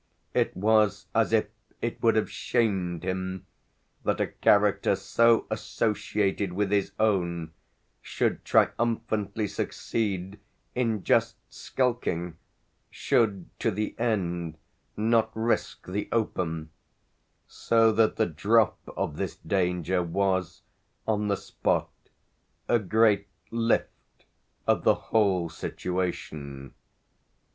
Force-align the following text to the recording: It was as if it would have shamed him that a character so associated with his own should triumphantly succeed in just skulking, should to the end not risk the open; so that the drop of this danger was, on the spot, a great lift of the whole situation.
It 0.33 0.57
was 0.57 1.05
as 1.13 1.31
if 1.31 1.45
it 1.79 2.01
would 2.01 2.15
have 2.15 2.31
shamed 2.31 3.03
him 3.03 3.45
that 4.03 4.19
a 4.19 4.25
character 4.25 4.95
so 4.95 5.45
associated 5.51 6.53
with 6.53 6.71
his 6.71 6.91
own 6.99 7.51
should 8.01 8.43
triumphantly 8.43 9.47
succeed 9.47 10.39
in 10.73 11.03
just 11.03 11.35
skulking, 11.53 12.35
should 12.89 13.47
to 13.59 13.69
the 13.69 13.93
end 13.99 14.57
not 14.97 15.29
risk 15.35 15.85
the 15.85 16.09
open; 16.11 16.71
so 17.47 17.91
that 17.91 18.15
the 18.15 18.25
drop 18.25 18.79
of 18.97 19.17
this 19.17 19.35
danger 19.35 20.01
was, 20.01 20.63
on 21.07 21.27
the 21.27 21.37
spot, 21.37 21.91
a 22.67 22.79
great 22.79 23.27
lift 23.51 24.25
of 24.65 24.83
the 24.83 24.95
whole 24.95 25.47
situation. 25.47 26.73